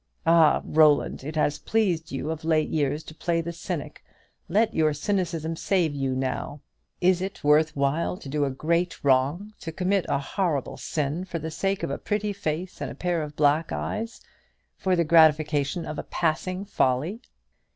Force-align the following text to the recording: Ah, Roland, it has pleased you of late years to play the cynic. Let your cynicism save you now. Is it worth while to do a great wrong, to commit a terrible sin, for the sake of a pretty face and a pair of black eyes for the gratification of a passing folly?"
Ah, 0.25 0.63
Roland, 0.65 1.23
it 1.23 1.35
has 1.35 1.59
pleased 1.59 2.11
you 2.11 2.31
of 2.31 2.43
late 2.43 2.69
years 2.69 3.03
to 3.03 3.13
play 3.13 3.39
the 3.39 3.53
cynic. 3.53 4.03
Let 4.49 4.73
your 4.73 4.93
cynicism 4.95 5.55
save 5.55 5.93
you 5.93 6.15
now. 6.15 6.61
Is 7.01 7.21
it 7.21 7.43
worth 7.43 7.75
while 7.75 8.17
to 8.17 8.27
do 8.27 8.43
a 8.43 8.49
great 8.49 9.03
wrong, 9.03 9.53
to 9.59 9.71
commit 9.71 10.07
a 10.09 10.25
terrible 10.35 10.75
sin, 10.77 11.23
for 11.23 11.37
the 11.37 11.51
sake 11.51 11.83
of 11.83 11.91
a 11.91 11.99
pretty 11.99 12.33
face 12.33 12.81
and 12.81 12.89
a 12.89 12.95
pair 12.95 13.21
of 13.21 13.35
black 13.35 13.71
eyes 13.71 14.21
for 14.75 14.95
the 14.95 15.03
gratification 15.03 15.85
of 15.85 15.99
a 15.99 16.03
passing 16.03 16.65
folly?" 16.65 17.21